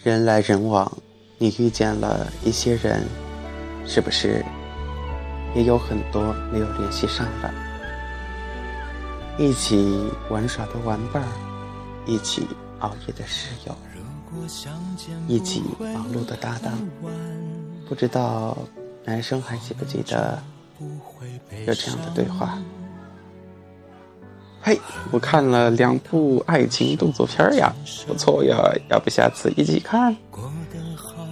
[0.00, 0.90] 人来人往，
[1.38, 3.04] 你遇见了一些人，
[3.84, 4.44] 是不是
[5.56, 7.52] 也有很多没有联系上了？
[9.36, 11.24] 一起玩耍的玩伴，
[12.06, 12.46] 一起
[12.78, 13.76] 熬夜的室友，
[15.26, 16.78] 一起忙碌的搭档，
[17.88, 18.56] 不知道
[19.04, 20.40] 男生还记不记得
[21.66, 22.56] 有这样的对话？
[24.60, 24.78] 嘿，
[25.10, 27.74] 我看了两部爱情动作片呀，
[28.06, 28.56] 不错呀，
[28.90, 30.14] 要不下次一起看？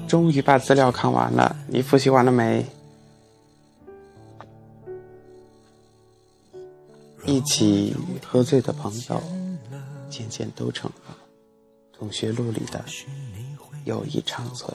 [0.09, 2.65] 终于把资料看完了，你复习完了没？
[7.25, 7.95] 一起
[8.25, 9.21] 喝醉的朋友，
[10.09, 11.17] 渐渐都成了
[11.99, 12.83] 同学录里的
[13.85, 14.73] 友谊长存。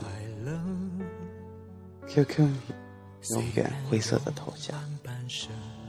[2.09, 2.49] QQ
[3.29, 4.77] 永远灰色的头像，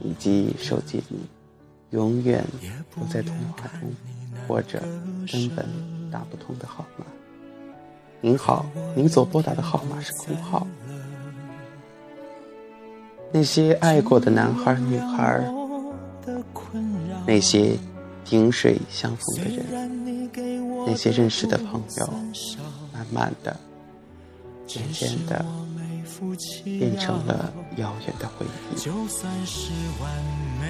[0.01, 1.19] 以及手机里。
[1.93, 2.43] 永远
[2.89, 3.93] 不在通话中，
[4.47, 4.81] 或者
[5.31, 5.63] 根本
[6.11, 7.05] 打不通的号码。
[8.19, 10.65] 您好，您所拨打的号码是空号。
[13.31, 15.43] 那些爱过的男孩女孩，
[17.27, 17.77] 那些
[18.25, 20.31] 萍水相逢的人，
[20.87, 22.13] 那些认识的朋友，
[22.91, 23.55] 慢慢的、
[24.65, 25.45] 渐渐的。
[26.63, 28.89] 变成了遥远的回忆。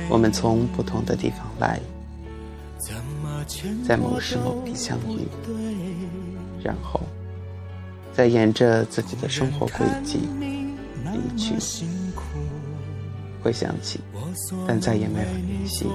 [0.10, 1.80] 我们从不同的地方来，
[3.86, 5.28] 在某时某地相遇，
[6.64, 7.00] 然后
[8.14, 10.20] 再沿着自己的生活轨迹
[11.12, 11.56] 离去。
[13.42, 14.00] 会想起，
[14.66, 15.86] 但再也没有联系。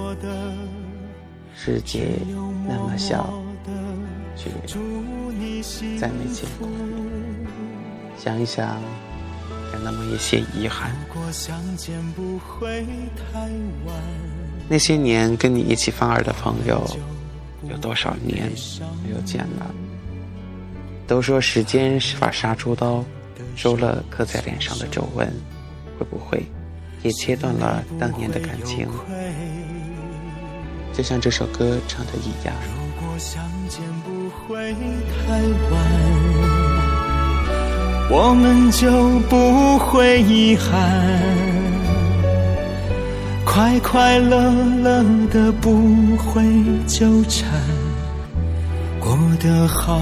[1.55, 2.19] 世界
[2.67, 3.33] 那么小，
[4.37, 4.51] 却
[5.99, 6.67] 再没见过。
[8.17, 8.79] 想一想。
[9.73, 10.91] 有那么一些遗憾。
[14.67, 16.85] 那些年跟你一起放儿的朋友，
[17.69, 18.51] 有多少年
[19.03, 19.65] 没有见了？
[21.07, 23.03] 都说时间是把杀猪刀，
[23.55, 25.27] 收了刻在脸上的皱纹，
[25.97, 26.45] 会不会
[27.01, 28.87] 也切断了当年的感情？
[30.93, 32.55] 就像这首歌唱的一样。
[38.11, 38.89] 我们就
[39.29, 40.73] 不会遗憾，
[43.45, 46.43] 快快乐乐的不会
[46.87, 47.47] 纠缠，
[48.99, 50.01] 过得好。